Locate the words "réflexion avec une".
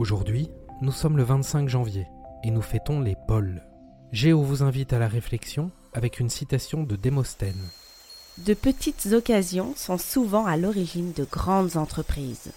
5.08-6.30